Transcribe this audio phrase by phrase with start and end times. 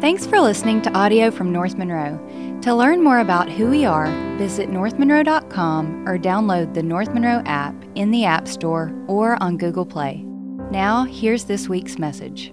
[0.00, 2.18] Thanks for listening to audio from North Monroe.
[2.62, 4.06] To learn more about who we are,
[4.38, 9.84] visit northmonroe.com or download the North Monroe app in the App Store or on Google
[9.84, 10.24] Play.
[10.70, 12.50] Now, here's this week's message.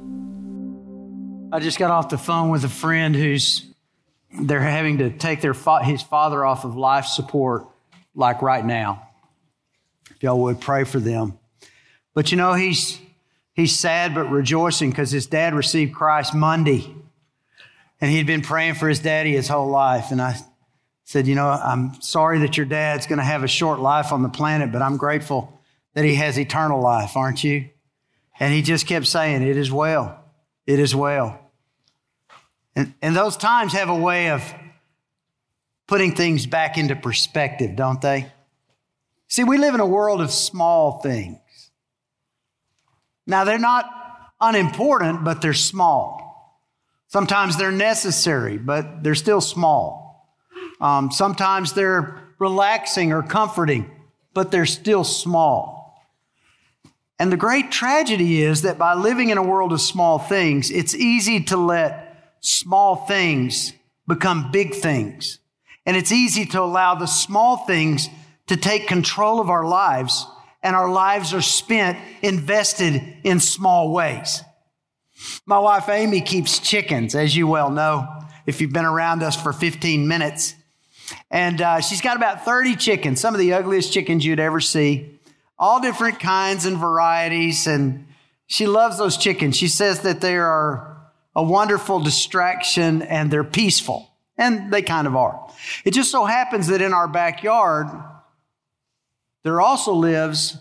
[1.53, 3.65] I just got off the phone with a friend who's
[4.41, 7.65] they're having to take their fa- his father off of life support
[8.13, 9.07] like right now.
[10.11, 11.39] If y'all would pray for them.
[12.13, 12.99] But you know he's
[13.53, 16.93] he's sad but rejoicing because his dad received Christ Monday.
[17.99, 20.11] And he'd been praying for his daddy his whole life.
[20.11, 20.35] And I
[21.03, 24.21] said, You know, I'm sorry that your dad's going to have a short life on
[24.21, 25.59] the planet, but I'm grateful
[25.93, 27.69] that he has eternal life, aren't you?
[28.39, 30.23] And he just kept saying, It is well.
[30.65, 31.39] It is well.
[32.75, 34.43] And, and those times have a way of
[35.87, 38.31] putting things back into perspective, don't they?
[39.29, 41.39] See, we live in a world of small things.
[43.25, 43.89] Now, they're not
[44.39, 46.26] unimportant, but they're small.
[47.07, 50.29] Sometimes they're necessary, but they're still small.
[50.81, 53.89] Um, sometimes they're relaxing or comforting,
[54.33, 55.77] but they're still small.
[57.19, 60.93] And the great tragedy is that by living in a world of small things, it's
[60.93, 63.73] easy to let small things
[64.07, 65.39] become big things.
[65.85, 68.09] And it's easy to allow the small things
[68.47, 70.27] to take control of our lives,
[70.61, 74.43] and our lives are spent invested in small ways.
[75.45, 78.07] My wife Amy keeps chickens, as you well know,
[78.45, 80.55] if you've been around us for 15 minutes.
[81.31, 85.19] And uh, she's got about 30 chickens, some of the ugliest chickens you'd ever see,
[85.57, 87.67] all different kinds and varieties.
[87.67, 88.07] And
[88.45, 89.55] she loves those chickens.
[89.55, 90.97] She says that they are
[91.35, 94.11] a wonderful distraction and they're peaceful.
[94.37, 95.49] And they kind of are.
[95.83, 97.87] It just so happens that in our backyard,
[99.43, 100.57] there also lives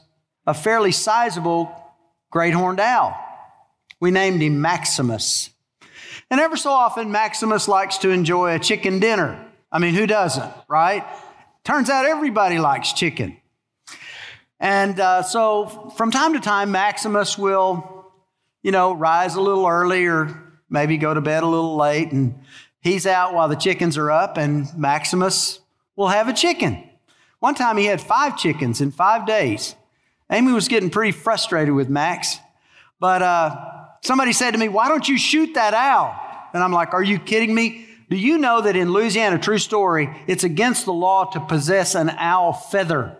[0.46, 1.70] a fairly sizable
[2.30, 3.25] great horned owl.
[4.00, 5.50] We named him Maximus.
[6.30, 9.44] And ever so often, Maximus likes to enjoy a chicken dinner.
[9.70, 11.04] I mean, who doesn't, right?
[11.64, 13.36] Turns out everybody likes chicken.
[14.58, 18.06] And uh, so from time to time, Maximus will,
[18.62, 22.12] you know, rise a little early or maybe go to bed a little late.
[22.12, 22.40] And
[22.80, 25.60] he's out while the chickens are up, and Maximus
[25.94, 26.88] will have a chicken.
[27.38, 29.74] One time he had five chickens in five days.
[30.30, 32.38] Amy was getting pretty frustrated with Max,
[32.98, 36.14] but uh, Somebody said to me, Why don't you shoot that owl?
[36.52, 37.86] And I'm like, Are you kidding me?
[38.08, 42.10] Do you know that in Louisiana, true story, it's against the law to possess an
[42.10, 43.16] owl feather?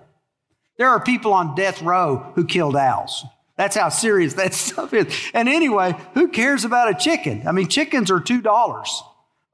[0.78, 3.25] There are people on death row who killed owls.
[3.56, 5.12] That's how serious that stuff is.
[5.34, 7.47] And anyway, who cares about a chicken?
[7.47, 8.87] I mean, chickens are $2,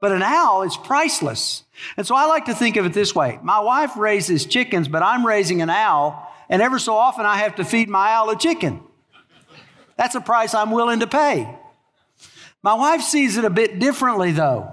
[0.00, 1.62] but an owl is priceless.
[1.96, 5.02] And so I like to think of it this way my wife raises chickens, but
[5.02, 8.36] I'm raising an owl, and ever so often I have to feed my owl a
[8.36, 8.82] chicken.
[9.96, 11.48] That's a price I'm willing to pay.
[12.62, 14.70] My wife sees it a bit differently, though.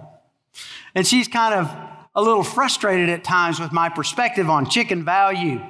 [0.95, 1.75] And she's kind of
[2.15, 5.61] a little frustrated at times with my perspective on chicken value.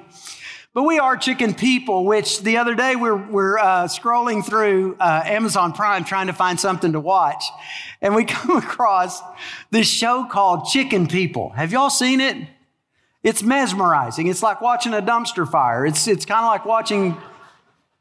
[0.73, 5.23] But we are chicken people, which the other day we're, we're uh, scrolling through uh,
[5.25, 7.43] Amazon Prime trying to find something to watch.
[8.01, 9.21] And we come across
[9.71, 11.49] this show called Chicken People.
[11.51, 12.37] Have y'all seen it?
[13.23, 14.27] It's mesmerizing.
[14.27, 15.85] It's like watching a dumpster fire.
[15.85, 17.17] It's, it's kind of like watching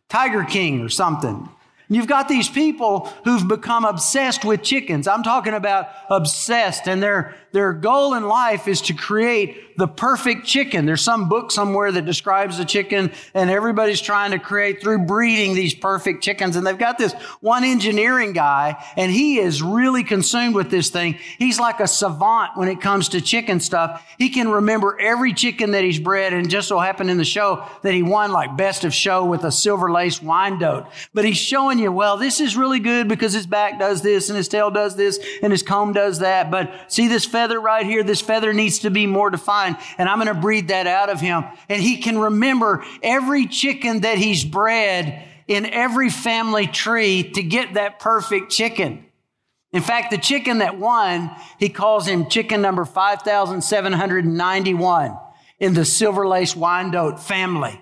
[0.09, 1.49] Tiger King or something.
[1.91, 5.09] You've got these people who've become obsessed with chickens.
[5.09, 10.45] I'm talking about obsessed, and their, their goal in life is to create the perfect
[10.45, 10.87] chicken.
[10.87, 15.55] There's some book somewhere that describes the chicken, and everybody's trying to create through breeding
[15.55, 16.57] these perfect chickens.
[16.57, 21.17] And they've got this one engineering guy, and he is really consumed with this thing.
[21.39, 24.05] He's like a savant when it comes to chicken stuff.
[24.19, 27.65] He can remember every chicken that he's bred, and just so happened in the show
[27.83, 30.91] that he won like best of show with a silver lace Wyandotte.
[31.15, 34.37] But he's showing you, well, this is really good because his back does this and
[34.37, 36.51] his tail does this and his comb does that.
[36.51, 38.03] But see this feather right here?
[38.03, 41.21] This feather needs to be more defined and I'm going to breed that out of
[41.21, 41.45] him.
[41.69, 47.75] And he can remember every chicken that he's bred in every family tree to get
[47.75, 49.05] that perfect chicken.
[49.73, 51.31] In fact, the chicken that won,
[51.61, 55.17] he calls him chicken number 5,791
[55.61, 57.81] in the Silver Lace Wyandotte family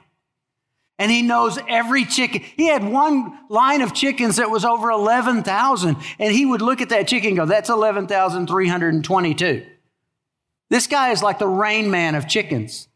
[0.99, 2.43] and he knows every chicken.
[2.57, 6.89] He had one line of chickens that was over 11,000, and he would look at
[6.89, 9.67] that chicken and go, That's 11,322.
[10.69, 12.89] This guy is like the rain man of chickens.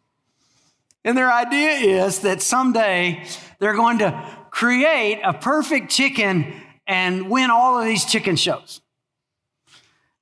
[1.04, 3.24] And their idea is that someday
[3.58, 6.52] they're going to create a perfect chicken
[6.86, 8.80] and win all of these chicken shows.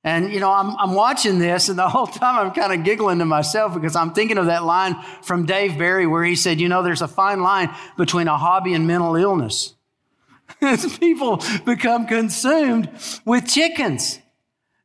[0.03, 3.19] And, you know, I'm, I'm watching this, and the whole time I'm kind of giggling
[3.19, 6.69] to myself because I'm thinking of that line from Dave Barry where he said, you
[6.69, 9.75] know, there's a fine line between a hobby and mental illness.
[10.99, 12.89] People become consumed
[13.25, 14.19] with chickens.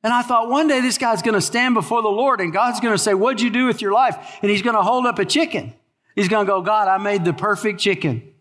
[0.02, 2.80] And I thought one day this guy's going to stand before the Lord and God's
[2.80, 4.38] going to say, What'd you do with your life?
[4.42, 5.72] And he's going to hold up a chicken.
[6.14, 8.34] He's going to go, God, I made the perfect chicken.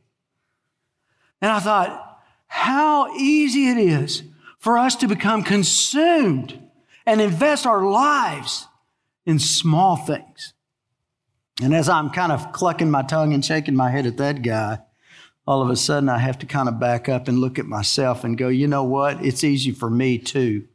[1.42, 4.24] And I thought, how easy it is
[4.60, 6.63] for us to become consumed
[7.06, 8.68] and invest our lives
[9.26, 10.54] in small things.
[11.62, 14.80] And as I'm kind of clucking my tongue and shaking my head at that guy,
[15.46, 18.24] all of a sudden I have to kind of back up and look at myself
[18.24, 19.24] and go, you know what?
[19.24, 20.68] It's easy for me too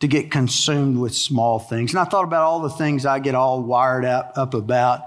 [0.00, 1.92] to get consumed with small things.
[1.92, 5.02] And I thought about all the things I get all wired up, up about.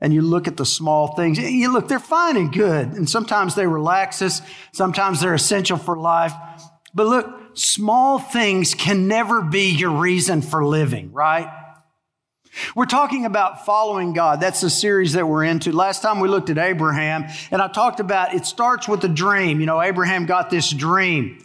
[0.00, 2.92] And you look at the small things, you look, they're fine and good.
[2.92, 4.40] And sometimes they relax us,
[4.72, 6.32] sometimes they're essential for life.
[6.94, 11.52] But look, small things can never be your reason for living, right?
[12.74, 14.40] We're talking about following God.
[14.40, 15.70] That's the series that we're into.
[15.72, 19.60] Last time we looked at Abraham, and I talked about it starts with a dream.
[19.60, 21.44] You know, Abraham got this dream.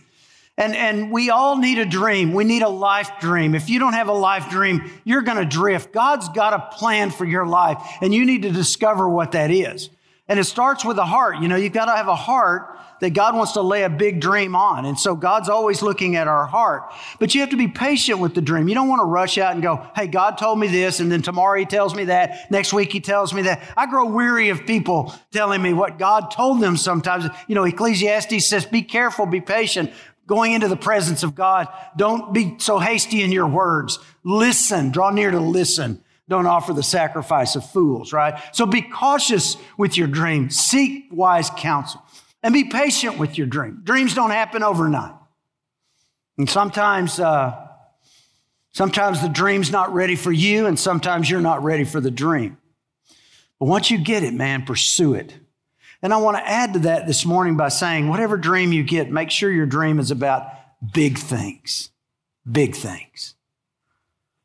[0.55, 2.33] And, and we all need a dream.
[2.33, 3.55] We need a life dream.
[3.55, 5.91] If you don't have a life dream, you're going to drift.
[5.91, 9.89] God's got a plan for your life, and you need to discover what that is.
[10.27, 11.39] And it starts with a heart.
[11.39, 12.72] You know, you've got to have a heart
[13.03, 14.85] that God wants to lay a big dream on.
[14.85, 16.83] And so God's always looking at our heart.
[17.19, 18.69] But you have to be patient with the dream.
[18.69, 21.21] You don't want to rush out and go, hey, God told me this, and then
[21.21, 22.50] tomorrow he tells me that.
[22.50, 23.61] Next week he tells me that.
[23.75, 27.25] I grow weary of people telling me what God told them sometimes.
[27.50, 29.91] You know, Ecclesiastes says, be careful, be patient.
[30.25, 31.67] Going into the presence of God,
[31.97, 34.00] don't be so hasty in your words.
[34.23, 36.01] Listen, draw near to listen.
[36.29, 38.41] Don't offer the sacrifice of fools, right?
[38.53, 40.50] So be cautious with your dream.
[40.50, 42.01] Seek wise counsel.
[42.43, 43.81] And be patient with your dream.
[43.83, 45.15] Dreams don't happen overnight.
[46.37, 47.67] And sometimes, uh,
[48.73, 52.57] sometimes the dream's not ready for you, and sometimes you're not ready for the dream.
[53.59, 55.33] But once you get it, man, pursue it.
[56.01, 59.09] And I want to add to that this morning by saying, whatever dream you get,
[59.09, 60.47] make sure your dream is about
[60.93, 61.91] big things.
[62.51, 63.35] Big things.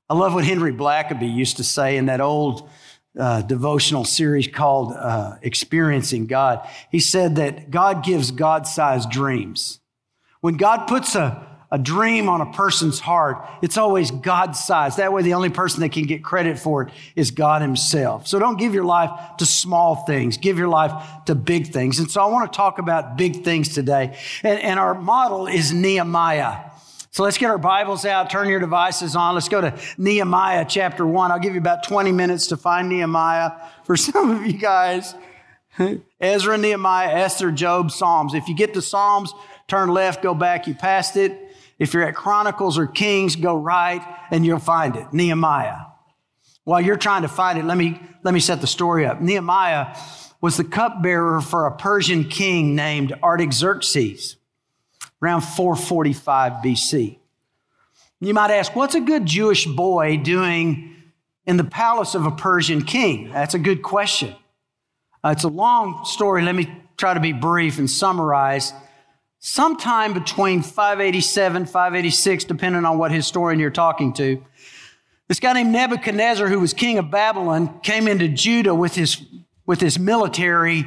[0.09, 2.71] I love what Henry Blackaby used to say in that old
[3.19, 6.67] uh, devotional series called uh, Experiencing God.
[6.91, 9.81] He said that God gives God sized dreams.
[10.41, 14.99] When God puts a, a dream on a person's heart, it's always God sized.
[14.99, 18.27] That way, the only person that can get credit for it is God Himself.
[18.29, 20.93] So don't give your life to small things, give your life
[21.27, 21.99] to big things.
[21.99, 24.17] And so I want to talk about big things today.
[24.43, 26.71] And, and our model is Nehemiah.
[27.11, 29.35] So let's get our Bibles out, turn your devices on.
[29.35, 31.33] Let's go to Nehemiah chapter 1.
[31.33, 33.53] I'll give you about 20 minutes to find Nehemiah.
[33.85, 35.15] For some of you guys,
[36.21, 38.35] Ezra, Nehemiah, Esther, Job, Psalms.
[38.35, 39.33] If you get to Psalms,
[39.69, 41.37] turn left, go back, you passed it.
[41.79, 45.13] If you're at Chronicles or Kings, go right and you'll find it.
[45.13, 45.77] Nehemiah.
[46.65, 49.23] While you're trying to find it, let me, let me set the story up.
[49.23, 49.97] Nehemiah
[50.43, 54.38] was the cupbearer for a Persian king named Artaxerxes
[55.23, 57.19] around 445 BC.
[58.21, 60.97] You might ask, what's a good Jewish boy doing
[61.47, 63.31] in the palace of a Persian king?
[63.31, 64.35] That's a good question.
[65.25, 66.43] Uh, it's a long story.
[66.43, 68.73] Let me try to be brief and summarize.
[69.39, 74.45] Sometime between 587, 586, depending on what historian you're talking to,
[75.29, 79.23] this guy named Nebuchadnezzar, who was king of Babylon, came into Judah with his,
[79.67, 80.87] with his military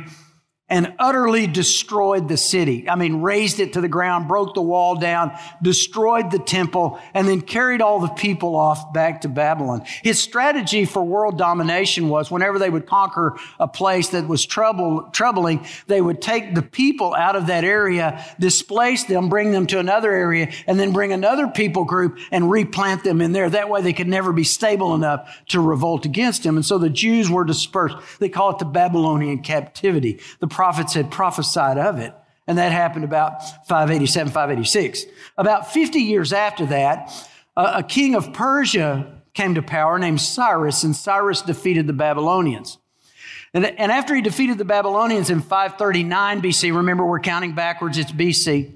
[0.71, 2.89] and utterly destroyed the city.
[2.89, 7.27] I mean, razed it to the ground, broke the wall down, destroyed the temple, and
[7.27, 9.83] then carried all the people off back to Babylon.
[10.01, 15.09] His strategy for world domination was whenever they would conquer a place that was trouble,
[15.11, 19.77] troubling, they would take the people out of that area, displace them, bring them to
[19.77, 23.49] another area, and then bring another people group and replant them in there.
[23.49, 26.55] That way they could never be stable enough to revolt against him.
[26.55, 27.97] And so the Jews were dispersed.
[28.19, 30.21] They call it the Babylonian captivity.
[30.39, 32.13] The prophets had prophesied of it.
[32.45, 35.05] And that happened about 587, 586.
[35.35, 37.11] About 50 years after that,
[37.57, 42.77] a king of Persia came to power named Cyrus, and Cyrus defeated the Babylonians.
[43.55, 48.11] And, and after he defeated the Babylonians in 539 BC, remember we're counting backwards, it's
[48.11, 48.71] BC.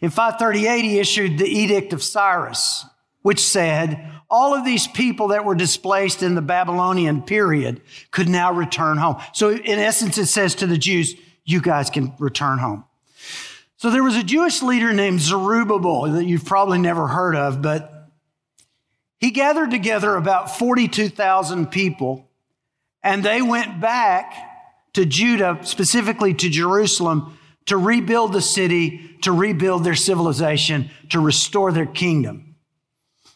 [0.00, 2.86] In 538, he issued the Edict of Cyrus,
[3.22, 8.50] which said, all of these people that were displaced in the Babylonian period could now
[8.50, 9.20] return home.
[9.34, 12.84] So in essence, it says to the Jews, you guys can return home.
[13.76, 18.08] So there was a Jewish leader named Zerubbabel that you've probably never heard of, but
[19.18, 22.30] he gathered together about 42,000 people
[23.02, 24.34] and they went back
[24.94, 31.70] to Judah, specifically to Jerusalem, to rebuild the city, to rebuild their civilization, to restore
[31.72, 32.51] their kingdom.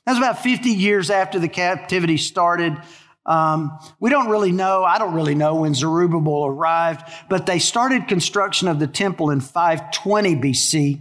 [0.07, 2.81] That was about 50 years after the captivity started.
[3.27, 8.07] Um, we don't really know, I don't really know when Zerubbabel arrived, but they started
[8.07, 11.01] construction of the temple in 520 BC.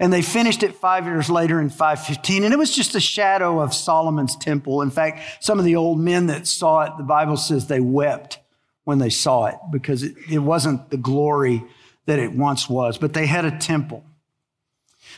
[0.00, 2.44] And they finished it five years later in 515.
[2.44, 4.80] And it was just a shadow of Solomon's temple.
[4.80, 8.38] In fact, some of the old men that saw it, the Bible says they wept
[8.84, 11.62] when they saw it because it, it wasn't the glory
[12.06, 12.96] that it once was.
[12.96, 14.04] But they had a temple.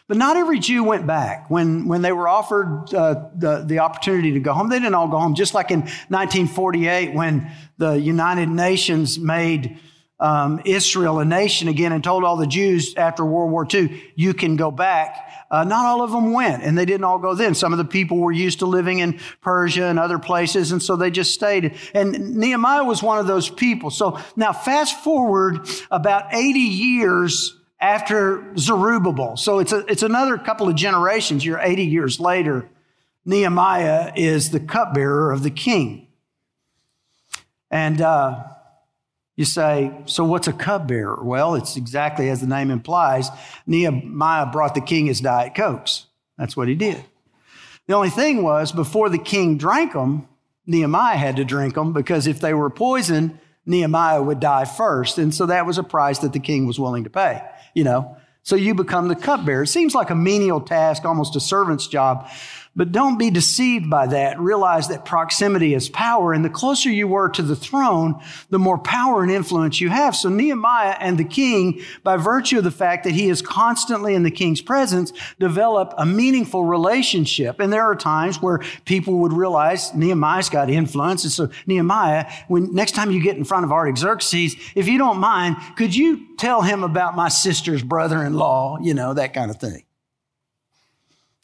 [0.07, 1.51] But not every Jew went back.
[1.51, 5.09] When, when they were offered uh, the, the opportunity to go home, they didn't all
[5.09, 5.35] go home.
[5.35, 9.79] Just like in 1948, when the United Nations made
[10.21, 14.33] um, Israel a nation again and told all the Jews after World War II, you
[14.33, 15.31] can go back.
[15.51, 17.55] Uh, not all of them went, and they didn't all go then.
[17.55, 20.97] Some of the people were used to living in Persia and other places, and so
[20.97, 21.77] they just stayed.
[21.93, 23.91] And Nehemiah was one of those people.
[23.91, 29.37] So now, fast forward about 80 years after Zerubbabel.
[29.37, 31.45] So it's, a, it's another couple of generations.
[31.45, 32.67] You're 80 years later.
[33.27, 36.07] Nehemiah is the cupbearer of the king.
[37.71, 38.43] And uh,
[39.37, 41.23] you say, so what's a cupbearer?
[41.23, 43.29] Well, it's exactly as the name implies.
[43.67, 46.07] Nehemiah brought the king his Diet Cokes.
[46.39, 47.05] That's what he did.
[47.87, 50.27] The only thing was, before the king drank them,
[50.67, 55.19] Nehemiah had to drink them because if they were poisoned, Nehemiah would die first.
[55.19, 57.43] And so that was a price that the king was willing to pay
[57.75, 58.17] you know.
[58.43, 59.63] So you become the cupbearer.
[59.63, 62.29] It seems like a menial task, almost a servant's job.
[62.77, 64.41] But don't be deceived by that.
[64.41, 66.33] Realize that proximity is power.
[66.33, 70.17] And the closer you were to the throne, the more power and influence you have.
[70.17, 74.25] So Nehemiah and the king, by virtue of the fact that he is constantly in
[74.25, 77.61] the king's presence, develop a meaningful relationship.
[77.61, 81.23] And there are times where people would realize Nehemiah's got influence.
[81.23, 85.19] And so Nehemiah, when next time you get in front of Artaxerxes, if you don't
[85.19, 88.79] mind, could you tell him about my sister's brother-in-law?
[88.83, 89.85] You know, that kind of thing.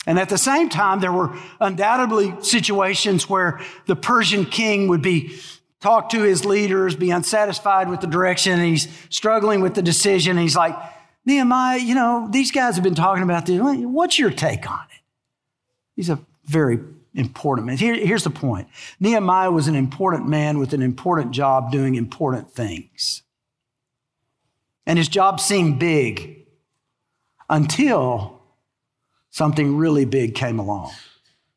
[0.07, 5.39] And at the same time, there were undoubtedly situations where the Persian king would be
[5.81, 10.37] talk to his leaders, be unsatisfied with the direction, and he's struggling with the decision.
[10.37, 10.77] he's like,
[11.25, 13.61] Nehemiah, you know, these guys have been talking about this.
[13.61, 15.03] What's your take on it?
[15.97, 16.81] He's a very
[17.15, 17.77] important man.
[17.77, 18.69] Here, here's the point
[19.01, 23.23] Nehemiah was an important man with an important job doing important things.
[24.87, 26.47] And his job seemed big
[27.49, 28.40] until
[29.31, 30.93] something really big came along.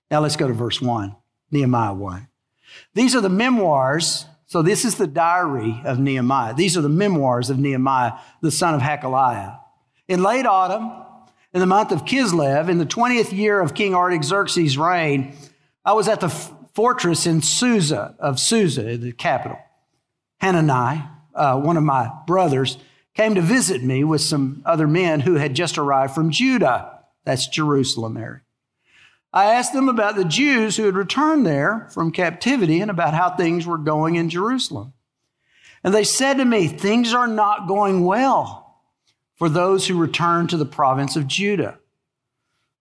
[0.10, 1.16] Now let's go to verse 1,
[1.52, 2.28] Nehemiah 1.
[2.94, 4.26] These are the memoirs.
[4.46, 6.54] So this is the diary of Nehemiah.
[6.54, 9.60] These are the memoirs of Nehemiah, the son of Hachaliah.
[10.08, 10.92] In late autumn,
[11.54, 15.36] in the month of Kislev, in the 20th year of King Artaxerxes' reign,
[15.86, 19.58] I was at the f- fortress in Susa, of Susa, the capital.
[20.42, 21.04] Hanani,
[21.36, 22.78] uh, one of my brothers,
[23.14, 26.93] came to visit me with some other men who had just arrived from Judah.
[27.24, 28.42] That's Jerusalem area.
[29.34, 33.36] I asked them about the Jews who had returned there from captivity and about how
[33.36, 34.94] things were going in Jerusalem.
[35.84, 38.82] And they said to me, Things are not going well
[39.36, 41.80] for those who return to the province of Judah.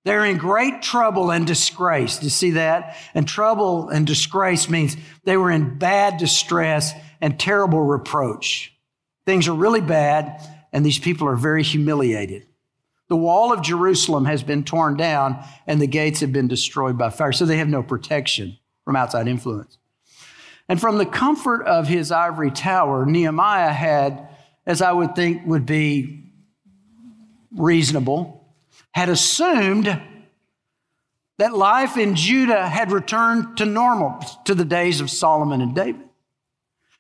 [0.05, 2.19] They're in great trouble and disgrace.
[2.19, 2.97] Do you see that?
[3.15, 8.77] And trouble and disgrace means they were in bad distress and terrible reproach.
[9.25, 10.41] Things are really bad,
[10.73, 12.47] and these people are very humiliated.
[13.13, 17.11] The wall of Jerusalem has been torn down and the gates have been destroyed by
[17.11, 17.31] fire.
[17.31, 19.77] So they have no protection from outside influence.
[20.67, 24.31] And from the comfort of his ivory tower, Nehemiah had,
[24.65, 26.33] as I would think would be
[27.55, 28.47] reasonable,
[28.93, 30.01] had assumed
[31.37, 36.09] that life in Judah had returned to normal, to the days of Solomon and David.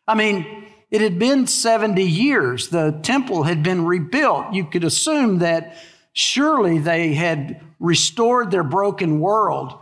[0.07, 2.69] I mean, it had been 70 years.
[2.69, 4.53] The temple had been rebuilt.
[4.53, 5.75] You could assume that
[6.13, 9.79] Surely they had restored their broken world.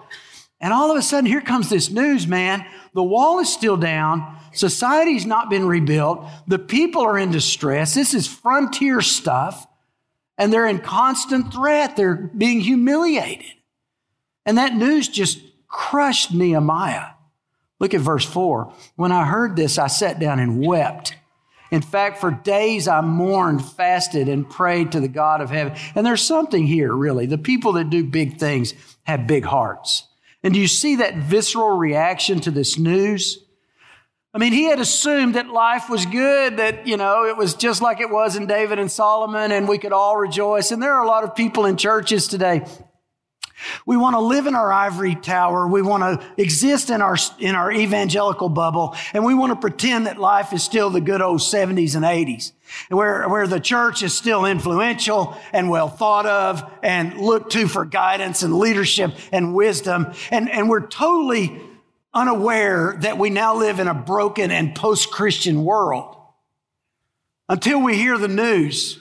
[0.60, 2.64] And all of a sudden, here comes this news, man.
[2.94, 4.38] The wall is still down.
[4.52, 6.26] Society's not been rebuilt.
[6.46, 7.94] The people are in distress.
[7.94, 9.66] This is frontier stuff.
[10.36, 11.96] And they're in constant threat.
[11.96, 13.52] They're being humiliated.
[14.46, 17.12] And that news just crushed Nehemiah.
[17.78, 18.72] Look at verse 4.
[18.96, 21.14] When I heard this, I sat down and wept.
[21.70, 25.74] In fact, for days I mourned, fasted, and prayed to the God of heaven.
[25.94, 27.26] And there's something here, really.
[27.26, 28.74] The people that do big things
[29.04, 30.08] have big hearts.
[30.42, 33.38] And do you see that visceral reaction to this news?
[34.32, 37.82] I mean, he had assumed that life was good, that, you know, it was just
[37.82, 40.70] like it was in David and Solomon, and we could all rejoice.
[40.70, 42.64] And there are a lot of people in churches today
[43.86, 45.66] we want to live in our ivory tower.
[45.66, 48.96] We want to exist in our, in our evangelical bubble.
[49.12, 52.52] And we want to pretend that life is still the good old 70s and 80s,
[52.88, 57.84] where, where the church is still influential and well thought of and looked to for
[57.84, 60.12] guidance and leadership and wisdom.
[60.30, 61.60] And, and we're totally
[62.12, 66.16] unaware that we now live in a broken and post Christian world
[67.48, 69.00] until we hear the news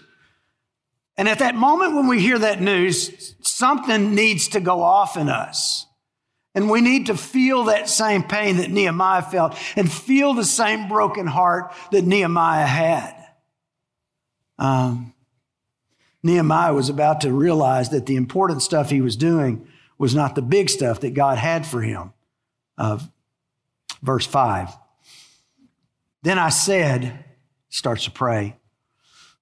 [1.19, 5.27] And at that moment when we hear that news, something needs to go off in
[5.27, 5.85] us.
[6.55, 10.88] And we need to feel that same pain that Nehemiah felt and feel the same
[10.88, 13.15] broken heart that Nehemiah had.
[14.57, 15.13] Um,
[16.23, 20.41] Nehemiah was about to realize that the important stuff he was doing was not the
[20.41, 22.13] big stuff that God had for him.
[22.77, 22.97] Uh,
[24.01, 24.69] verse 5.
[26.23, 27.25] Then I said,
[27.67, 28.55] starts to pray,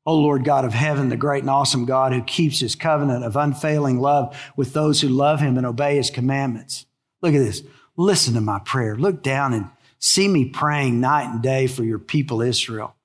[0.08, 3.36] O Lord God of heaven, the great and awesome God who keeps his covenant of
[3.36, 6.86] unfailing love with those who love him and obey his commandments.
[7.22, 7.62] Look at this.
[7.98, 8.96] Listen to my prayer.
[8.96, 12.96] Look down and see me praying night and day for your people, Israel.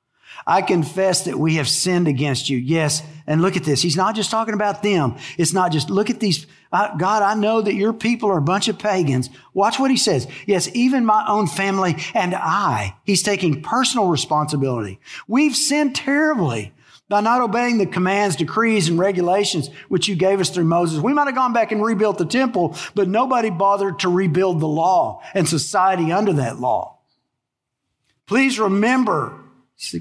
[0.47, 2.57] I confess that we have sinned against you.
[2.57, 3.03] Yes.
[3.27, 3.83] And look at this.
[3.83, 5.17] He's not just talking about them.
[5.39, 6.47] It's not just, look at these.
[6.71, 9.29] God, I know that your people are a bunch of pagans.
[9.55, 10.29] Watch what he says.
[10.47, 12.97] Yes, even my own family and I.
[13.05, 15.01] He's taking personal responsibility.
[15.27, 16.73] We've sinned terribly
[17.13, 20.99] by not obeying the commands, decrees, and regulations which you gave us through Moses.
[20.99, 24.67] We might have gone back and rebuilt the temple, but nobody bothered to rebuild the
[24.67, 27.01] law and society under that law.
[28.25, 29.39] Please remember,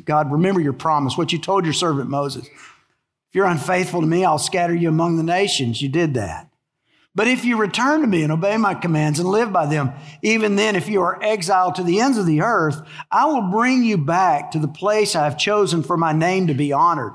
[0.05, 2.47] God, remember your promise, what you told your servant Moses.
[2.47, 5.81] If you're unfaithful to me, I'll scatter you among the nations.
[5.81, 6.47] You did that.
[7.13, 9.91] But if you return to me and obey my commands and live by them,
[10.21, 13.83] even then, if you are exiled to the ends of the earth, I will bring
[13.83, 17.13] you back to the place I have chosen for my name to be honored.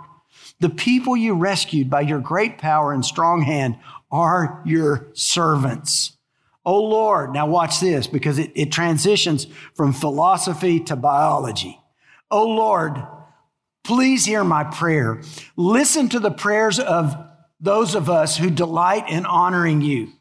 [0.60, 3.78] The people you rescued by your great power and strong hand
[4.10, 6.16] are your servants.
[6.64, 11.80] Oh Lord, now watch this because it, it transitions from philosophy to biology.
[12.30, 13.02] Oh Lord,
[13.84, 15.22] please hear my prayer.
[15.56, 17.16] Listen to the prayers of
[17.60, 20.12] those of us who delight in honoring you.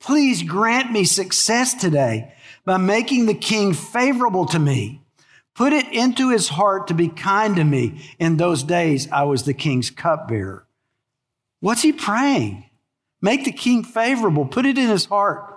[0.00, 2.32] Please grant me success today
[2.64, 5.02] by making the king favorable to me.
[5.54, 8.02] Put it into his heart to be kind to me.
[8.18, 10.66] In those days, I was the king's cupbearer.
[11.60, 12.64] What's he praying?
[13.22, 14.44] Make the king favorable.
[14.44, 15.52] Put it in his heart.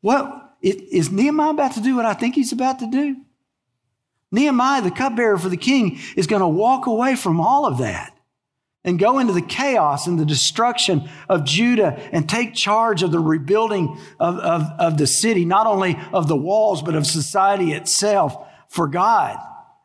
[0.00, 3.16] What is Nehemiah about to do what I think he's about to do?
[4.30, 8.16] Nehemiah, the cupbearer for the king, is going to walk away from all of that
[8.84, 13.20] and go into the chaos and the destruction of Judah and take charge of the
[13.20, 18.36] rebuilding of, of, of, the city, not only of the walls, but of society itself
[18.68, 19.38] for God.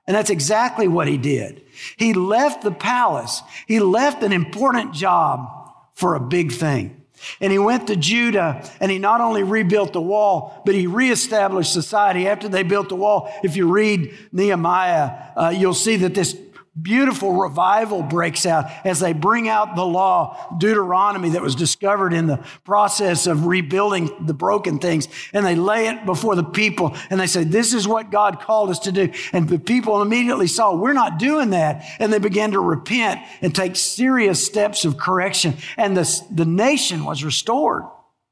[0.08, 1.64] And that's exactly what he did.
[1.98, 3.44] He left the palace.
[3.68, 7.04] He left an important job for a big thing.
[7.42, 11.74] And he went to Judah and he not only rebuilt the wall, but he reestablished
[11.74, 13.34] society after they built the wall.
[13.44, 16.38] If you read Nehemiah, uh, you'll see that this
[16.80, 22.28] beautiful revival breaks out as they bring out the law, Deuteronomy, that was discovered in
[22.28, 25.08] the process of rebuilding the broken things.
[25.34, 28.70] And they lay it before the people and they say, This is what God called
[28.70, 29.12] us to do.
[29.34, 31.84] And the people immediately saw, We're not doing that.
[32.00, 35.56] And they began to repent and take serious steps of correction.
[35.78, 37.84] And the, the nation was restored.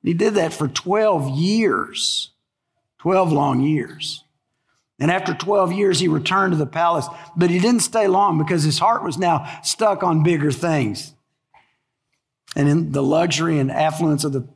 [0.04, 2.32] He did that for 12 years,
[3.00, 4.25] 12 long years.
[5.00, 8.64] And after 12 years, he returned to the palace, but he didn't stay long because
[8.64, 11.14] his heart was now stuck on bigger things.
[12.56, 14.48] And in the luxury and affluence of the,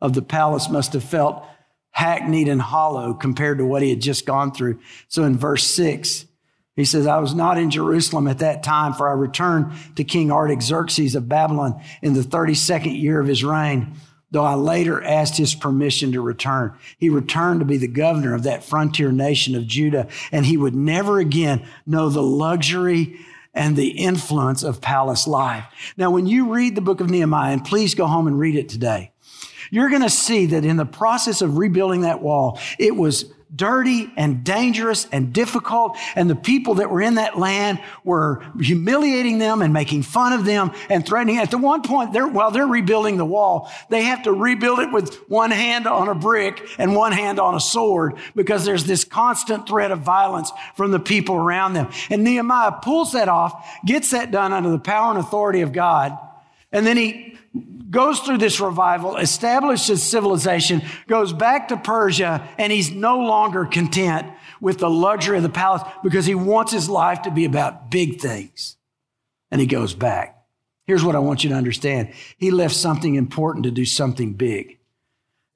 [0.00, 1.44] of the palace must have felt
[1.90, 4.80] hackneyed and hollow compared to what he had just gone through.
[5.08, 6.26] So in verse 6,
[6.74, 10.30] he says, I was not in Jerusalem at that time, for I returned to King
[10.30, 13.94] Artaxerxes of Babylon in the 32nd year of his reign
[14.30, 16.76] though I later asked his permission to return.
[16.98, 20.74] He returned to be the governor of that frontier nation of Judah, and he would
[20.74, 23.18] never again know the luxury
[23.54, 25.64] and the influence of palace life.
[25.96, 28.68] Now, when you read the book of Nehemiah, and please go home and read it
[28.68, 29.12] today,
[29.70, 34.12] you're going to see that in the process of rebuilding that wall, it was dirty
[34.16, 35.96] and dangerous and difficult.
[36.14, 40.44] And the people that were in that land were humiliating them and making fun of
[40.44, 41.38] them and threatening.
[41.38, 44.92] At the one point, they're, while they're rebuilding the wall, they have to rebuild it
[44.92, 49.04] with one hand on a brick and one hand on a sword because there's this
[49.04, 51.90] constant threat of violence from the people around them.
[52.10, 56.16] And Nehemiah pulls that off, gets that done under the power and authority of God.
[56.72, 57.35] And then he
[57.90, 64.26] goes through this revival, establishes civilization, goes back to Persia, and he's no longer content
[64.60, 68.20] with the luxury of the palace because he wants his life to be about big
[68.20, 68.76] things.
[69.50, 70.36] And he goes back.
[70.84, 72.12] Here's what I want you to understand.
[72.38, 74.78] He left something important to do something big.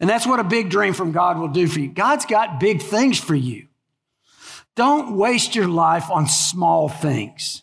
[0.00, 1.88] And that's what a big dream from God will do for you.
[1.88, 3.66] God's got big things for you.
[4.74, 7.62] Don't waste your life on small things.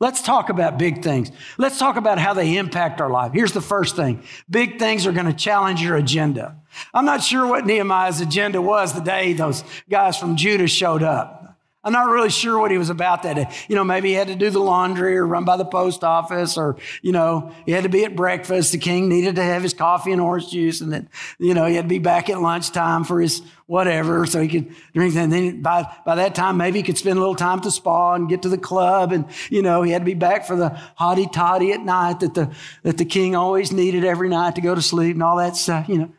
[0.00, 1.30] Let's talk about big things.
[1.58, 3.32] Let's talk about how they impact our life.
[3.34, 4.24] Here's the first thing.
[4.48, 6.56] Big things are going to challenge your agenda.
[6.94, 11.39] I'm not sure what Nehemiah's agenda was the day those guys from Judah showed up.
[11.82, 13.46] I'm not really sure what he was about that day.
[13.68, 16.58] You know, maybe he had to do the laundry or run by the post office
[16.58, 18.72] or, you know, he had to be at breakfast.
[18.72, 21.76] The king needed to have his coffee and orange juice and then, you know, he
[21.76, 25.16] had to be back at lunchtime for his whatever so he could drink.
[25.16, 27.70] And then by, by that time, maybe he could spend a little time at the
[27.70, 29.12] spa and get to the club.
[29.12, 32.34] And, you know, he had to be back for the hottie toddy at night that
[32.34, 35.56] the, that the king always needed every night to go to sleep and all that
[35.56, 36.12] stuff, you know.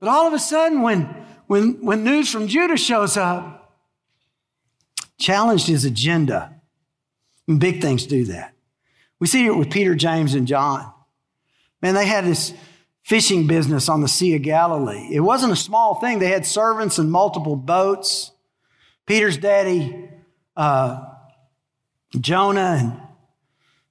[0.00, 1.02] But all of a sudden, when,
[1.48, 3.65] when, when news from Judah shows up,
[5.18, 6.60] challenged his agenda.
[7.48, 8.54] And big things do that.
[9.18, 10.92] We see it with Peter, James, and John.
[11.80, 12.52] Man, they had this
[13.02, 15.08] fishing business on the Sea of Galilee.
[15.12, 16.18] It wasn't a small thing.
[16.18, 18.32] They had servants and multiple boats.
[19.06, 20.10] Peter's daddy,
[20.56, 21.04] uh,
[22.18, 23.00] Jonah, and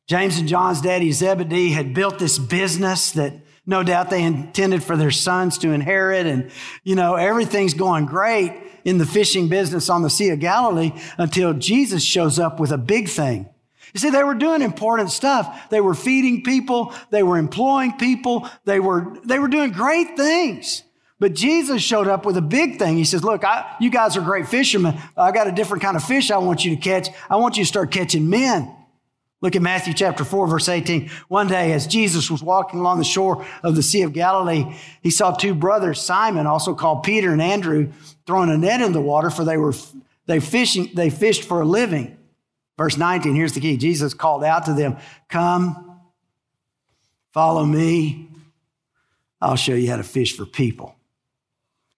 [0.07, 3.33] James and John's daddy, Zebedee, had built this business that
[3.65, 6.27] no doubt they intended for their sons to inherit.
[6.27, 6.51] And,
[6.83, 11.53] you know, everything's going great in the fishing business on the Sea of Galilee until
[11.53, 13.49] Jesus shows up with a big thing.
[13.93, 15.69] You see, they were doing important stuff.
[15.69, 16.93] They were feeding people.
[17.09, 18.47] They were employing people.
[18.65, 20.83] They were, they were doing great things.
[21.17, 22.97] But Jesus showed up with a big thing.
[22.97, 24.97] He says, look, I, you guys are great fishermen.
[25.15, 27.07] I got a different kind of fish I want you to catch.
[27.29, 28.69] I want you to start catching men.
[29.41, 31.09] Look at Matthew chapter 4, verse 18.
[31.27, 35.09] One day, as Jesus was walking along the shore of the Sea of Galilee, he
[35.09, 37.91] saw two brothers, Simon, also called Peter and Andrew,
[38.25, 39.73] throwing a net in the water, for they were
[40.25, 42.17] they fishing, they fished for a living.
[42.77, 43.77] Verse 19, here's the key.
[43.77, 44.97] Jesus called out to them,
[45.29, 46.01] Come,
[47.31, 48.29] follow me.
[49.41, 50.95] I'll show you how to fish for people.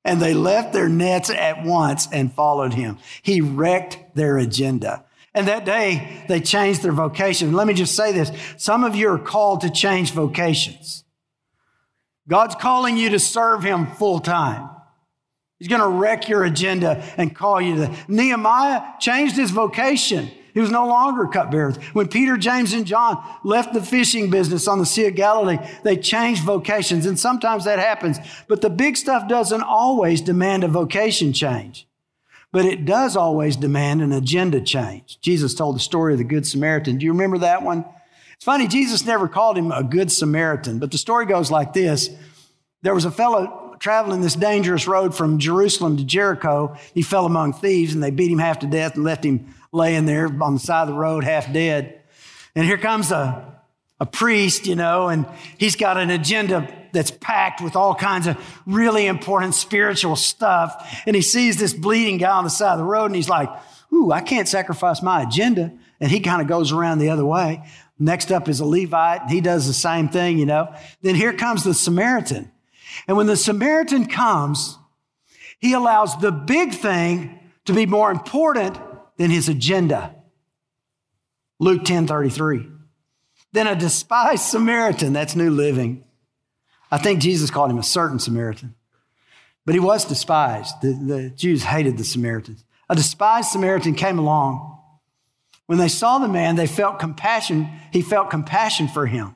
[0.03, 2.97] And they left their nets at once and followed him.
[3.21, 5.05] He wrecked their agenda.
[5.33, 7.53] And that day, they changed their vocation.
[7.53, 11.03] Let me just say this some of you are called to change vocations.
[12.27, 14.69] God's calling you to serve Him full time.
[15.59, 17.95] He's going to wreck your agenda and call you to.
[18.07, 20.29] Nehemiah changed his vocation.
[20.53, 21.73] He was no longer cupbearer.
[21.93, 25.97] When Peter, James, and John left the fishing business on the Sea of Galilee, they
[25.97, 27.05] changed vocations.
[27.05, 28.17] And sometimes that happens.
[28.47, 31.87] But the big stuff doesn't always demand a vocation change
[32.51, 35.19] but it does always demand an agenda change.
[35.21, 36.97] Jesus told the story of the Good Samaritan.
[36.97, 37.85] Do you remember that one?
[38.35, 42.09] It's funny, Jesus never called him a Good Samaritan, but the story goes like this
[42.83, 46.77] There was a fellow traveling this dangerous road from Jerusalem to Jericho.
[46.93, 50.05] He fell among thieves and they beat him half to death and left him laying
[50.05, 52.01] there on the side of the road, half dead.
[52.55, 53.61] And here comes a,
[53.99, 55.25] a priest, you know, and
[55.57, 61.01] he's got an agenda that's packed with all kinds of really important spiritual stuff.
[61.05, 63.49] And he sees this bleeding guy on the side of the road and he's like,
[63.93, 65.71] Ooh, I can't sacrifice my agenda.
[65.99, 67.63] And he kind of goes around the other way.
[67.99, 70.73] Next up is a Levite, and he does the same thing, you know.
[71.01, 72.51] Then here comes the Samaritan.
[73.07, 74.77] And when the Samaritan comes,
[75.59, 78.77] he allows the big thing to be more important
[79.17, 80.15] than his agenda.
[81.59, 82.67] Luke 10 33.
[83.53, 86.03] Then a despised Samaritan, that's New Living,
[86.91, 88.75] I think Jesus called him a certain Samaritan,
[89.65, 90.73] but he was despised.
[90.81, 92.63] The, the Jews hated the Samaritans.
[92.89, 94.79] A despised Samaritan came along.
[95.65, 97.67] When they saw the man, they felt compassion.
[97.91, 99.35] He felt compassion for him.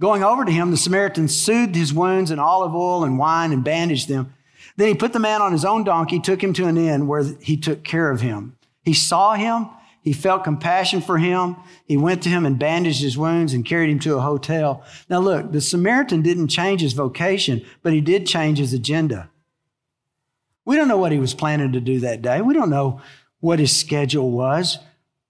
[0.00, 3.64] Going over to him, the Samaritan soothed his wounds in olive oil and wine and
[3.64, 4.34] bandaged them.
[4.76, 7.24] Then he put the man on his own donkey, took him to an inn where
[7.40, 8.56] he took care of him.
[8.84, 9.68] He saw him
[10.08, 11.56] he felt compassion for him.
[11.84, 14.82] He went to him and bandaged his wounds and carried him to a hotel.
[15.10, 19.28] Now, look, the Samaritan didn't change his vocation, but he did change his agenda.
[20.64, 22.40] We don't know what he was planning to do that day.
[22.40, 23.02] We don't know
[23.40, 24.78] what his schedule was,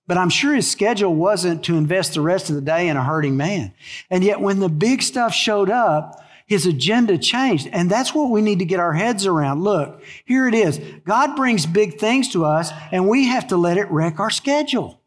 [0.08, 3.04] but I'm sure his schedule wasn't to invest the rest of the day in a
[3.04, 3.72] hurting man.
[4.10, 7.68] And yet, when the big stuff showed up, his agenda changed.
[7.70, 9.62] And that's what we need to get our heads around.
[9.62, 10.80] Look, here it is.
[11.04, 14.98] God brings big things to us, and we have to let it wreck our schedule.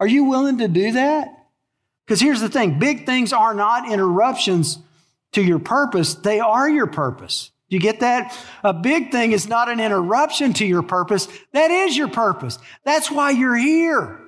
[0.00, 1.28] Are you willing to do that?
[2.04, 4.80] Because here's the thing big things are not interruptions
[5.32, 7.52] to your purpose, they are your purpose.
[7.70, 8.36] Do you get that?
[8.64, 11.28] A big thing is not an interruption to your purpose.
[11.52, 12.58] That is your purpose.
[12.84, 14.20] That's why you're here.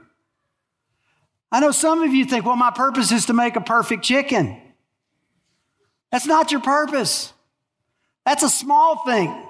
[1.51, 4.57] I know some of you think, well, my purpose is to make a perfect chicken.
[6.13, 7.33] That's not your purpose.
[8.25, 9.49] That's a small thing.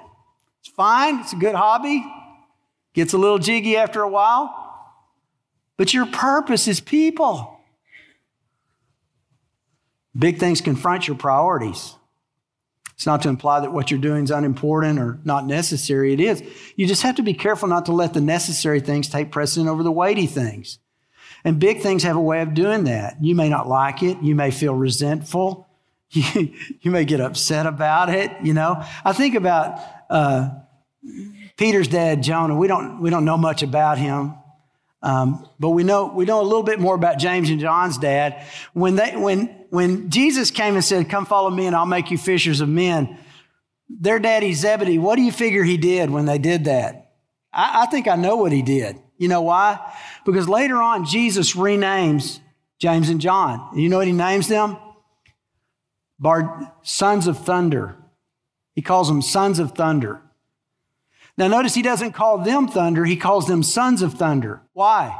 [0.61, 2.03] It's fine, it's a good hobby,
[2.93, 4.59] gets a little jiggy after a while.
[5.77, 7.59] But your purpose is people.
[10.17, 11.95] Big things confront your priorities.
[12.95, 16.13] It's not to imply that what you're doing is unimportant or not necessary.
[16.13, 16.43] It is.
[16.75, 19.83] You just have to be careful not to let the necessary things take precedent over
[19.83, 20.79] the weighty things.
[21.43, 23.17] And big things have a way of doing that.
[23.21, 24.21] You may not like it.
[24.21, 25.67] You may feel resentful.
[26.15, 28.83] You, you may get upset about it, you know.
[29.03, 29.79] I think about
[30.11, 30.49] uh,
[31.57, 34.35] Peter's dad, Jonah, we don't, we don't know much about him.
[35.03, 38.47] Um, but we know, we know a little bit more about James and John's dad.
[38.71, 42.17] When, they, when, when Jesus came and said, Come follow me and I'll make you
[42.17, 43.17] fishers of men,
[43.89, 47.11] their daddy Zebedee, what do you figure he did when they did that?
[47.51, 48.97] I, I think I know what he did.
[49.17, 49.79] You know why?
[50.25, 52.39] Because later on, Jesus renames
[52.79, 53.77] James and John.
[53.77, 54.77] You know what he names them?
[56.17, 57.97] Bar, sons of thunder.
[58.73, 60.21] He calls them sons of thunder.
[61.37, 64.61] Now, notice he doesn't call them thunder, he calls them sons of thunder.
[64.73, 65.19] Why?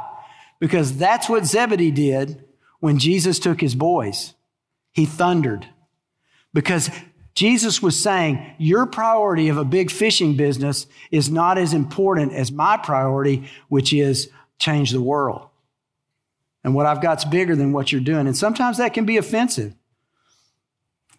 [0.60, 2.44] Because that's what Zebedee did
[2.80, 4.34] when Jesus took his boys.
[4.92, 5.68] He thundered.
[6.52, 6.90] Because
[7.34, 12.52] Jesus was saying, Your priority of a big fishing business is not as important as
[12.52, 15.48] my priority, which is change the world.
[16.62, 18.26] And what I've got's bigger than what you're doing.
[18.26, 19.74] And sometimes that can be offensive.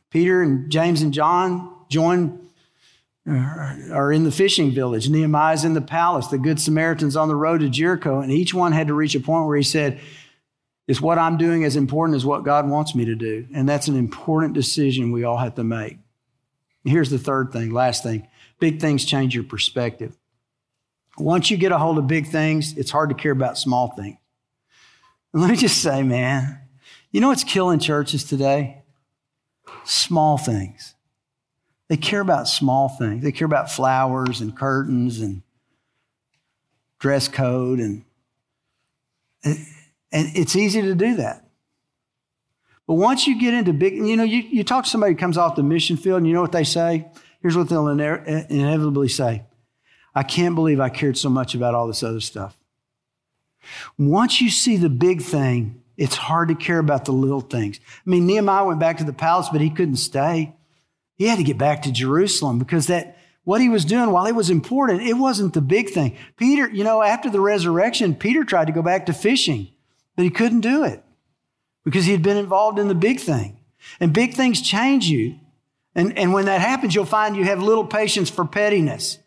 [0.09, 2.44] Peter and James and John join
[3.27, 5.09] Uh, are in the fishing village.
[5.09, 6.27] Nehemiah's in the palace.
[6.27, 8.19] The Good Samaritan's on the road to Jericho.
[8.19, 9.99] And each one had to reach a point where he said,
[10.87, 13.47] Is what I'm doing as important as what God wants me to do?
[13.53, 15.97] And that's an important decision we all have to make.
[16.83, 18.27] Here's the third thing, last thing
[18.59, 20.15] big things change your perspective.
[21.17, 24.17] Once you get a hold of big things, it's hard to care about small things.
[25.33, 26.59] And let me just say, man,
[27.11, 28.83] you know what's killing churches today?
[29.83, 30.94] Small things.
[31.87, 33.23] They care about small things.
[33.23, 35.43] They care about flowers and curtains and
[36.99, 38.03] dress code and
[39.43, 39.57] and
[40.11, 41.45] it's easy to do that.
[42.87, 45.37] But once you get into big, you know, you, you talk to somebody who comes
[45.37, 47.05] off the mission field and you know what they say?
[47.41, 49.43] Here's what they'll inevitably say
[50.13, 52.57] I can't believe I cared so much about all this other stuff.
[53.97, 57.79] Once you see the big thing, it's hard to care about the little things.
[58.05, 60.53] I mean, Nehemiah went back to the palace, but he couldn't stay.
[61.15, 64.35] He had to get back to Jerusalem because that what he was doing, while it
[64.35, 66.17] was important, it wasn't the big thing.
[66.35, 69.69] Peter, you know, after the resurrection, Peter tried to go back to fishing,
[70.15, 71.03] but he couldn't do it
[71.83, 73.57] because he had been involved in the big thing.
[73.99, 75.39] And big things change you.
[75.93, 79.19] And, and when that happens, you'll find you have little patience for pettiness.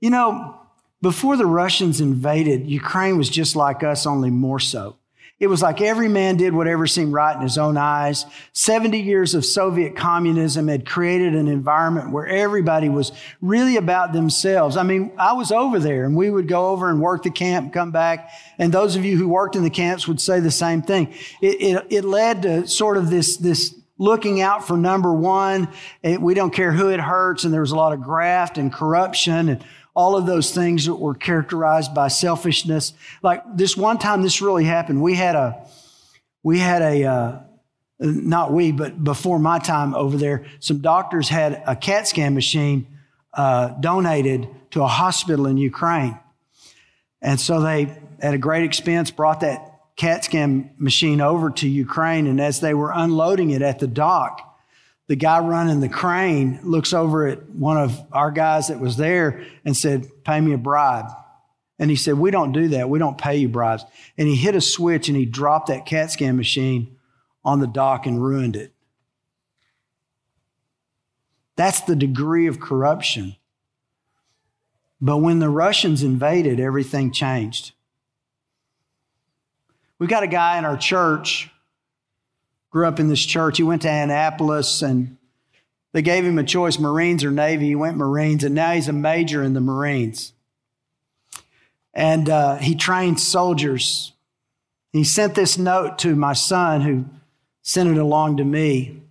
[0.00, 0.58] You know,
[1.02, 4.96] before the Russians invaded, Ukraine was just like us, only more so.
[5.40, 8.26] It was like every man did whatever seemed right in his own eyes.
[8.54, 14.76] 70 years of Soviet communism had created an environment where everybody was really about themselves.
[14.76, 17.72] I mean, I was over there and we would go over and work the camp,
[17.72, 18.30] come back.
[18.58, 21.14] And those of you who worked in the camps would say the same thing.
[21.40, 25.68] It, it, it led to sort of this, this looking out for number one.
[26.02, 27.44] It, we don't care who it hurts.
[27.44, 29.64] And there was a lot of graft and corruption and
[29.98, 32.92] all of those things that were characterized by selfishness.
[33.20, 35.02] Like this one time, this really happened.
[35.02, 35.66] We had a,
[36.44, 37.40] we had a, uh,
[37.98, 42.86] not we, but before my time over there, some doctors had a CAT scan machine
[43.34, 46.16] uh, donated to a hospital in Ukraine.
[47.20, 52.28] And so they, at a great expense, brought that CAT scan machine over to Ukraine.
[52.28, 54.47] And as they were unloading it at the dock,
[55.08, 59.44] the guy running the crane looks over at one of our guys that was there
[59.64, 61.06] and said, Pay me a bribe.
[61.78, 62.90] And he said, We don't do that.
[62.90, 63.84] We don't pay you bribes.
[64.18, 66.96] And he hit a switch and he dropped that CAT scan machine
[67.44, 68.72] on the dock and ruined it.
[71.56, 73.36] That's the degree of corruption.
[75.00, 77.72] But when the Russians invaded, everything changed.
[79.98, 81.50] We've got a guy in our church
[82.70, 83.56] grew up in this church.
[83.56, 85.16] He went to Annapolis and
[85.92, 87.66] they gave him a choice Marines or Navy.
[87.66, 90.32] He went Marines, and now he's a major in the Marines.
[91.94, 94.12] And uh, he trained soldiers.
[94.92, 97.06] He sent this note to my son, who
[97.62, 99.02] sent it along to me.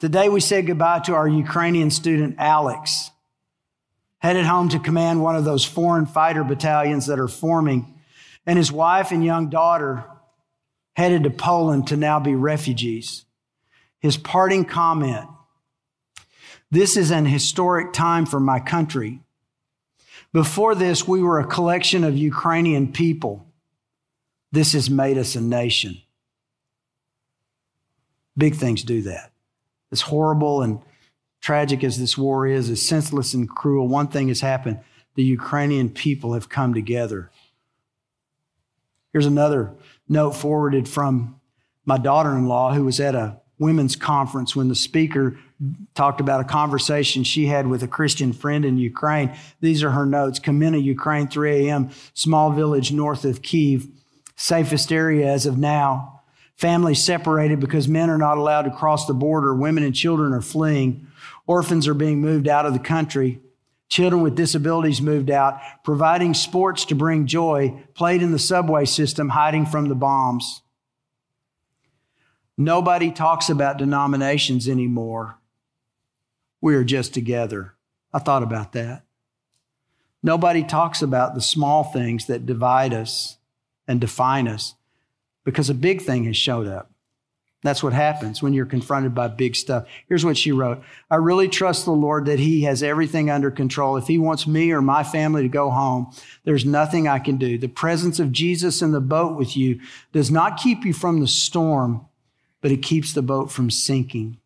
[0.00, 3.10] Today, we said goodbye to our Ukrainian student, Alex,
[4.18, 7.94] headed home to command one of those foreign fighter battalions that are forming,
[8.46, 10.04] and his wife and young daughter
[10.98, 13.24] headed to Poland to now be refugees.
[14.00, 15.28] His parting comment
[16.72, 19.20] This is an historic time for my country.
[20.32, 23.46] Before this, we were a collection of Ukrainian people.
[24.50, 26.02] This has made us a nation.
[28.36, 29.30] Big things do that.
[29.92, 30.80] As horrible and
[31.40, 34.80] tragic as this war is, as senseless and cruel, one thing has happened.
[35.14, 37.30] The Ukrainian people have come together.
[39.12, 39.74] Here's another
[40.08, 41.40] note forwarded from
[41.84, 45.38] my daughter in law who was at a women's conference when the speaker
[45.94, 49.34] talked about a conversation she had with a Christian friend in Ukraine.
[49.60, 50.38] These are her notes.
[50.38, 53.88] Kamena, Ukraine, 3 a.m., small village north of Kiev,
[54.36, 56.22] safest area as of now.
[56.54, 59.54] Families separated because men are not allowed to cross the border.
[59.54, 61.06] Women and children are fleeing.
[61.46, 63.40] Orphans are being moved out of the country.
[63.88, 69.30] Children with disabilities moved out, providing sports to bring joy, played in the subway system,
[69.30, 70.62] hiding from the bombs.
[72.56, 75.38] Nobody talks about denominations anymore.
[76.60, 77.74] We are just together.
[78.12, 79.04] I thought about that.
[80.22, 83.38] Nobody talks about the small things that divide us
[83.86, 84.74] and define us
[85.44, 86.90] because a big thing has showed up.
[87.62, 89.86] That's what happens when you're confronted by big stuff.
[90.08, 93.96] Here's what she wrote I really trust the Lord that He has everything under control.
[93.96, 96.12] If He wants me or my family to go home,
[96.44, 97.58] there's nothing I can do.
[97.58, 99.80] The presence of Jesus in the boat with you
[100.12, 102.06] does not keep you from the storm,
[102.60, 104.38] but it keeps the boat from sinking.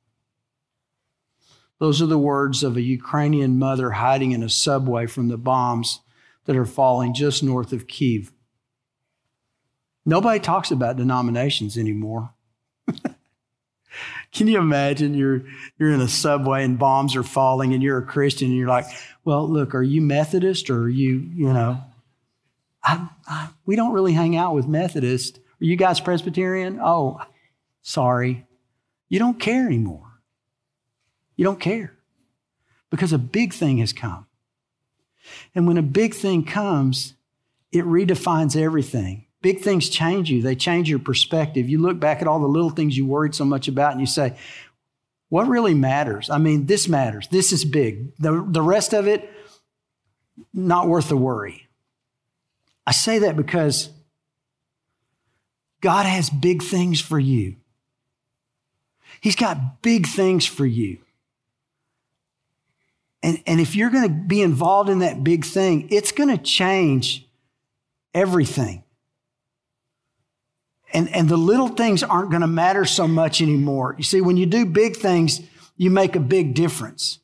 [1.79, 6.01] Those are the words of a Ukrainian mother hiding in a subway from the bombs
[6.45, 8.33] that are falling just north of Kiev.
[10.07, 12.33] Nobody talks about denominations anymore.
[14.33, 15.43] Can you imagine you're
[15.79, 18.87] you're in a subway and bombs are falling and you're a Christian and you're like,
[19.25, 21.83] well, look, are you Methodist or are you, you know,
[22.83, 25.39] I, I, we don't really hang out with Methodists.
[25.39, 26.81] Are you guys Presbyterian?
[26.83, 27.21] Oh,
[27.83, 28.47] sorry.
[29.09, 30.11] You don't care anymore.
[31.37, 31.95] You don't care
[32.91, 34.27] because a big thing has come.
[35.55, 37.15] And when a big thing comes,
[37.71, 39.27] it redefines everything.
[39.43, 41.69] Big things change you, they change your perspective.
[41.69, 44.07] You look back at all the little things you worried so much about and you
[44.07, 44.37] say,
[45.29, 46.31] what really matters?
[46.31, 47.27] I mean, this matters.
[47.29, 48.15] This is big.
[48.19, 49.29] The, the rest of it,
[50.55, 51.69] not worth the worry.
[52.87, 53.91] I say that because
[55.81, 57.57] God has big things for you.
[59.21, 60.99] He's got big things for you.
[63.23, 66.43] And, and if you're going to be involved in that big thing, it's going to
[66.43, 67.27] change
[68.15, 68.82] everything.
[70.93, 73.95] And, and the little things aren't going to matter so much anymore.
[73.97, 75.41] You see, when you do big things,
[75.77, 77.19] you make a big difference.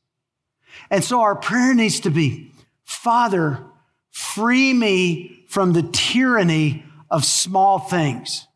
[0.91, 2.53] And so our prayer needs to be,
[2.85, 3.63] Father,
[4.11, 8.47] free me from the tyranny of small things.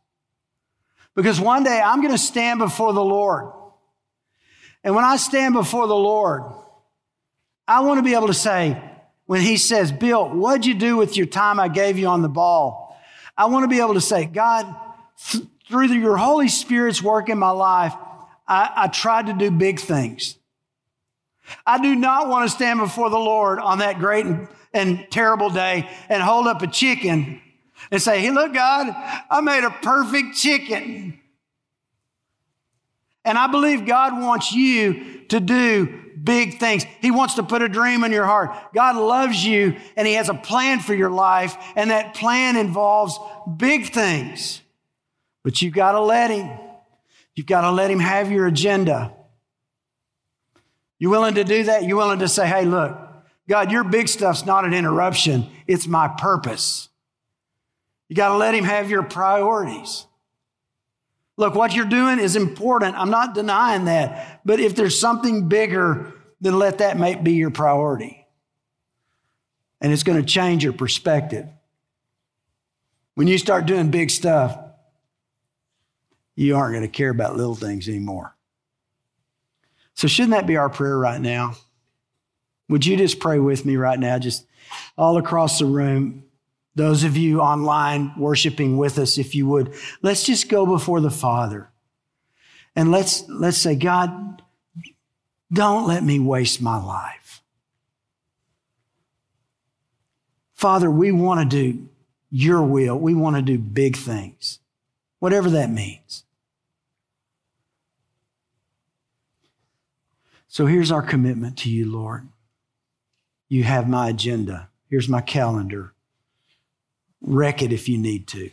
[1.14, 3.52] Because one day I'm going to stand before the Lord.
[4.82, 6.42] And when I stand before the Lord,
[7.68, 8.82] I want to be able to say,
[9.26, 12.28] when He says, Bill, what'd you do with your time I gave you on the
[12.28, 12.98] ball?
[13.36, 14.74] I want to be able to say, God,
[15.30, 17.94] th- through your Holy Spirit's work in my life,
[18.46, 20.36] I, I tried to do big things.
[21.66, 25.50] I do not want to stand before the Lord on that great and, and terrible
[25.50, 27.40] day and hold up a chicken
[27.90, 28.94] and say, Hey, look, God,
[29.30, 31.18] I made a perfect chicken.
[33.24, 36.84] And I believe God wants you to do big things.
[37.00, 38.50] He wants to put a dream in your heart.
[38.74, 43.18] God loves you and He has a plan for your life, and that plan involves
[43.56, 44.61] big things.
[45.42, 46.50] But you've got to let him.
[47.34, 49.12] You've got to let him have your agenda.
[50.98, 51.82] You willing to do that?
[51.82, 52.96] You willing to say, hey, look,
[53.48, 56.88] God, your big stuff's not an interruption, it's my purpose.
[58.08, 60.06] You got to let him have your priorities.
[61.38, 62.94] Look, what you're doing is important.
[62.94, 64.42] I'm not denying that.
[64.44, 68.26] But if there's something bigger, then let that make be your priority.
[69.80, 71.48] And it's going to change your perspective.
[73.14, 74.56] When you start doing big stuff,
[76.34, 78.34] you aren't going to care about little things anymore.
[79.94, 81.54] So, shouldn't that be our prayer right now?
[82.68, 84.46] Would you just pray with me right now, just
[84.96, 86.24] all across the room?
[86.74, 91.10] Those of you online worshiping with us, if you would, let's just go before the
[91.10, 91.68] Father
[92.74, 94.42] and let's, let's say, God,
[95.52, 97.42] don't let me waste my life.
[100.54, 101.88] Father, we want to do
[102.30, 102.98] your will.
[102.98, 104.60] We want to do big things
[105.22, 106.24] whatever that means.
[110.48, 112.26] So here's our commitment to you, Lord.
[113.48, 114.68] You have my agenda.
[114.90, 115.94] Here's my calendar.
[117.20, 118.50] Wreck it if you need to.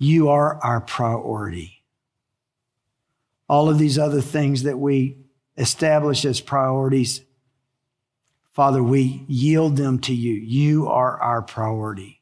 [0.00, 1.84] You are our priority.
[3.48, 5.16] All of these other things that we
[5.56, 7.20] establish as priorities,
[8.52, 10.32] Father, we yield them to you.
[10.32, 12.19] You are our priority.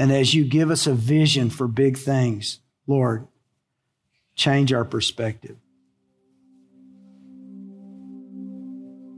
[0.00, 3.28] And as you give us a vision for big things, Lord,
[4.34, 5.58] change our perspective.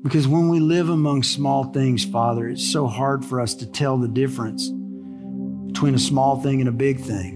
[0.02, 3.96] Because when we live among small things, Father, it's so hard for us to tell
[3.96, 4.70] the difference
[5.68, 7.34] between a small thing and a big thing.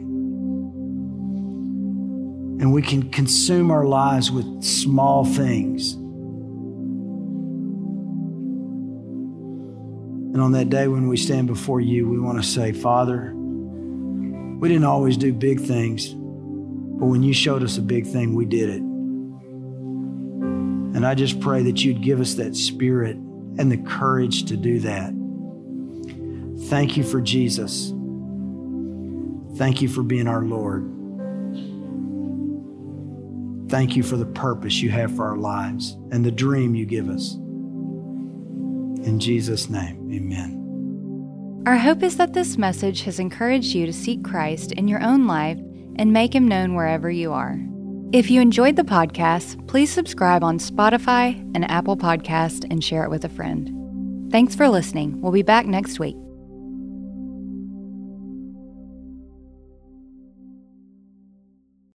[2.60, 5.96] And we can consume our lives with small things.
[10.36, 14.68] And on that day when we stand before you, we want to say, Father, we
[14.68, 18.68] didn't always do big things, but when you showed us a big thing, we did
[18.68, 18.82] it.
[20.94, 24.78] And I just pray that you'd give us that spirit and the courage to do
[24.80, 25.14] that.
[26.68, 27.94] Thank you for Jesus.
[29.56, 30.82] Thank you for being our Lord.
[33.70, 37.08] Thank you for the purpose you have for our lives and the dream you give
[37.08, 37.38] us.
[39.06, 41.62] In Jesus' name, amen.
[41.64, 45.26] Our hope is that this message has encouraged you to seek Christ in your own
[45.26, 45.58] life
[45.96, 47.58] and make him known wherever you are.
[48.12, 53.10] If you enjoyed the podcast, please subscribe on Spotify and Apple Podcast and share it
[53.10, 54.30] with a friend.
[54.30, 55.20] Thanks for listening.
[55.20, 56.16] We'll be back next week.